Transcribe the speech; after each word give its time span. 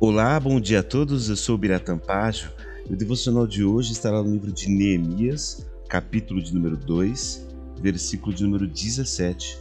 Olá, 0.00 0.38
bom 0.40 0.60
dia 0.60 0.80
a 0.80 0.82
todos. 0.82 1.28
Eu 1.28 1.36
sou 1.36 1.54
o 1.54 1.58
Biratã 1.58 1.96
Pajo 1.96 2.50
o 2.90 2.94
devocional 2.94 3.46
de 3.46 3.64
hoje 3.64 3.92
estará 3.92 4.22
no 4.22 4.30
livro 4.30 4.52
de 4.52 4.68
Neemias, 4.68 5.66
capítulo 5.88 6.42
de 6.42 6.52
número 6.52 6.76
2, 6.76 7.46
versículo 7.80 8.34
de 8.34 8.44
número 8.44 8.66
17, 8.66 9.58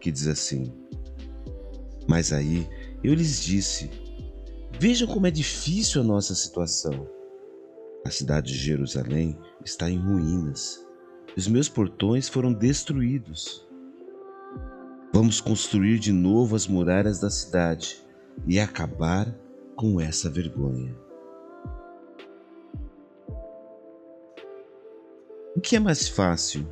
que 0.00 0.10
diz 0.10 0.26
assim: 0.26 0.72
Mas 2.08 2.32
aí 2.32 2.66
eu 3.04 3.12
lhes 3.12 3.42
disse: 3.42 3.90
Vejam 4.80 5.06
como 5.06 5.26
é 5.26 5.30
difícil 5.30 6.00
a 6.00 6.04
nossa 6.04 6.34
situação. 6.34 7.06
A 8.06 8.10
cidade 8.10 8.52
de 8.52 8.58
Jerusalém 8.58 9.38
está 9.62 9.90
em 9.90 9.98
ruínas. 9.98 10.82
Os 11.36 11.46
meus 11.46 11.68
portões 11.68 12.26
foram 12.26 12.54
destruídos. 12.54 13.66
Vamos 15.12 15.42
construir 15.42 15.98
de 15.98 16.10
novo 16.10 16.56
as 16.56 16.66
muralhas 16.66 17.20
da 17.20 17.28
cidade 17.28 18.02
e 18.46 18.58
acabar 18.58 19.41
com 19.76 20.00
essa 20.00 20.30
vergonha. 20.30 20.94
O 25.56 25.60
que 25.60 25.76
é 25.76 25.80
mais 25.80 26.08
fácil, 26.08 26.66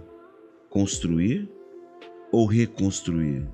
construir 0.68 1.50
ou 2.32 2.46
reconstruir? 2.46 3.46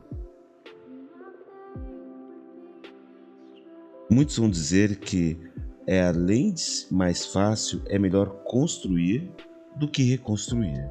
Muitos 4.11 4.39
vão 4.39 4.49
dizer 4.49 5.01
que 5.01 5.39
é 5.87 6.03
além 6.07 6.53
de 6.53 6.87
mais 6.91 7.27
fácil, 7.27 7.83
é 7.87 7.99
melhor 7.99 8.43
construir 8.45 9.31
do 9.77 9.89
que 9.89 10.03
reconstruir. 10.03 10.89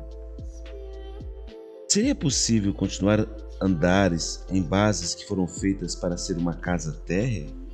Seria 1.89 2.13
possível 2.13 2.73
continuar 2.73 3.25
andares 3.61 4.45
em 4.49 4.61
bases 4.61 5.15
que 5.15 5.25
foram 5.25 5.47
feitas 5.47 5.95
para 5.95 6.17
ser 6.17 6.37
uma 6.37 6.53
casa 6.53 6.91
térrea? 7.05 7.64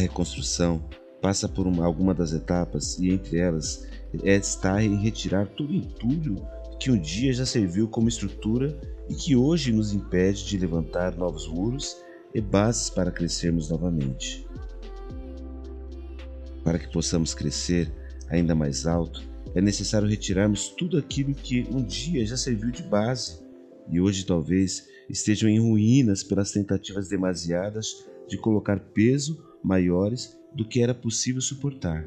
Reconstrução 0.00 0.82
passa 1.20 1.48
por 1.48 1.66
uma, 1.66 1.84
alguma 1.84 2.14
das 2.14 2.32
etapas 2.32 2.98
e 2.98 3.10
entre 3.10 3.38
elas 3.38 3.86
é 4.22 4.36
estar 4.36 4.82
em 4.82 4.96
retirar 4.96 5.46
todo 5.46 5.74
entulho 5.74 6.36
que 6.80 6.90
um 6.90 6.98
dia 6.98 7.32
já 7.32 7.44
serviu 7.44 7.86
como 7.88 8.08
estrutura 8.08 8.80
e 9.08 9.14
que 9.14 9.36
hoje 9.36 9.72
nos 9.72 9.92
impede 9.92 10.46
de 10.46 10.58
levantar 10.58 11.16
novos 11.16 11.46
muros 11.46 11.96
e 12.34 12.40
bases 12.40 12.88
para 12.88 13.10
crescermos 13.10 13.68
novamente. 13.68 14.46
Para 16.64 16.78
que 16.78 16.90
possamos 16.90 17.34
crescer 17.34 17.92
ainda 18.28 18.54
mais 18.54 18.86
alto, 18.86 19.22
é 19.54 19.60
necessário 19.60 20.08
retirarmos 20.08 20.68
tudo 20.68 20.96
aquilo 20.96 21.34
que 21.34 21.66
um 21.70 21.82
dia 21.82 22.24
já 22.24 22.36
serviu 22.36 22.70
de 22.70 22.82
base 22.82 23.42
e 23.90 24.00
hoje 24.00 24.24
talvez 24.24 24.86
estejam 25.08 25.50
em 25.50 25.58
ruínas 25.58 26.22
pelas 26.22 26.52
tentativas 26.52 27.08
demasiadas 27.08 28.06
de 28.28 28.38
colocar 28.38 28.78
peso 28.78 29.49
maiores 29.62 30.38
do 30.54 30.64
que 30.66 30.82
era 30.82 30.94
possível 30.94 31.40
suportar. 31.40 32.06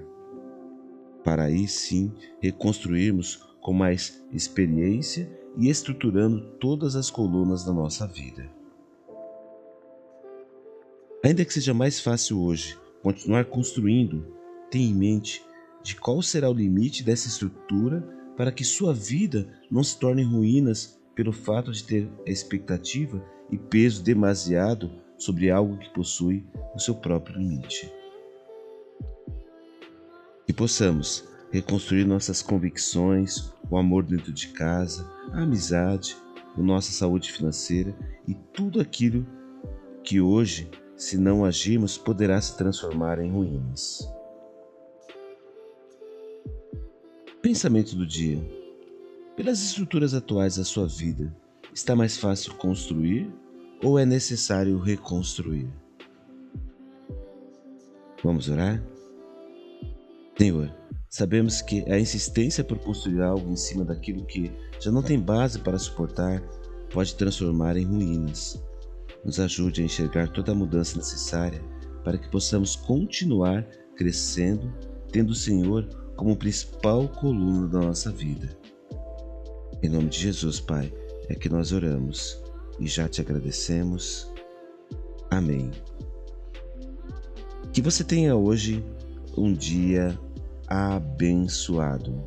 Para 1.24 1.44
aí 1.44 1.68
sim 1.68 2.12
reconstruirmos 2.42 3.44
com 3.62 3.74
mais 3.74 4.24
experiência 4.32 5.30
e 5.58 5.70
estruturando 5.70 6.42
todas 6.60 6.96
as 6.96 7.10
colunas 7.10 7.64
da 7.64 7.72
nossa 7.72 8.06
vida. 8.06 8.50
Ainda 11.24 11.46
que 11.46 11.54
seja 11.54 11.74
mais 11.74 12.00
fácil 12.00 12.42
hoje 12.42 12.78
continuar 13.02 13.46
construindo, 13.46 14.26
tenha 14.70 14.90
em 14.90 14.94
mente 14.94 15.46
de 15.82 15.96
qual 15.96 16.22
será 16.22 16.50
o 16.50 16.54
limite 16.54 17.04
dessa 17.04 17.28
estrutura 17.28 18.02
para 18.36 18.52
que 18.52 18.64
sua 18.64 18.94
vida 18.94 19.48
não 19.70 19.84
se 19.84 19.98
torne 19.98 20.24
ruínas 20.24 21.00
pelo 21.16 21.32
fato 21.32 21.72
de 21.72 21.84
ter 21.84 22.10
a 22.28 22.30
expectativa 22.30 23.24
e 23.52 23.58
peso 23.58 24.04
demasiado 24.04 24.92
sobre 25.24 25.50
algo 25.50 25.78
que 25.78 25.90
possui 25.90 26.46
o 26.76 26.80
seu 26.80 26.94
próprio 26.94 27.38
limite. 27.38 27.90
Que 30.46 30.52
possamos 30.52 31.24
reconstruir 31.50 32.04
nossas 32.04 32.42
convicções, 32.42 33.54
o 33.70 33.78
amor 33.78 34.04
dentro 34.04 34.34
de 34.34 34.50
casa, 34.50 35.10
a 35.32 35.44
amizade, 35.44 36.18
a 36.58 36.62
nossa 36.62 36.92
saúde 36.92 37.32
financeira 37.32 37.96
e 38.28 38.34
tudo 38.34 38.82
aquilo 38.82 39.26
que 40.04 40.20
hoje, 40.20 40.70
se 40.98 41.18
não 41.18 41.46
agirmos, 41.46 41.98
poderá 41.98 42.42
se 42.42 42.58
transformar 42.58 43.20
em 43.20 43.32
ruínas. 43.32 44.06
Pensamento 47.42 47.96
do 47.96 48.06
dia. 48.06 48.40
Pelas 49.38 49.62
estruturas 49.62 50.14
atuais 50.14 50.58
da 50.58 50.64
sua 50.64 50.86
vida, 50.86 51.36
está 51.74 51.96
mais 51.96 52.18
fácil 52.18 52.54
construir 52.56 53.32
ou 53.84 54.00
é 54.00 54.06
necessário 54.06 54.80
reconstruir? 54.80 55.68
Vamos 58.24 58.48
orar? 58.48 58.82
Senhor, 60.38 60.74
sabemos 61.10 61.62
que 61.62 61.84
a 61.92 62.00
insistência 62.00 62.64
por 62.64 62.80
construir 62.80 63.22
algo 63.22 63.52
em 63.52 63.56
cima 63.58 63.84
daquilo 63.84 64.26
que 64.26 64.52
já 64.80 64.90
não 64.90 65.04
tem 65.04 65.20
base 65.20 65.60
para 65.60 65.78
suportar 65.78 66.42
pode 66.92 67.16
transformar 67.16 67.76
em 67.76 67.84
ruínas. 67.84 68.64
Nos 69.26 69.40
ajude 69.40 69.82
a 69.82 69.86
enxergar 69.86 70.30
toda 70.30 70.54
a 70.54 70.56
mudança 70.56 70.98
necessária 70.98 71.62
para 72.04 72.18
que 72.18 72.30
possamos 72.30 72.76
continuar 72.76 73.64
crescendo, 73.96 74.74
tendo 75.12 75.32
o 75.32 75.36
Senhor 75.36 75.88
como 76.16 76.36
principal 76.36 77.08
coluna 77.10 77.68
da 77.68 77.80
nossa 77.80 78.12
vida. 78.12 78.58
Em 79.82 79.90
nome 79.90 80.10
de 80.10 80.20
Jesus, 80.20 80.60
Pai, 80.60 80.94
é 81.28 81.36
que 81.36 81.50
nós 81.50 81.72
oramos 81.72 82.42
e 82.80 82.88
já 82.88 83.08
te 83.08 83.22
agradecemos. 83.22 84.32
Amém. 85.30 85.72
Que 87.72 87.82
você 87.82 88.04
tenha 88.04 88.36
hoje 88.36 88.84
um 89.38 89.52
dia 89.54 90.18
abençoado. 90.68 92.24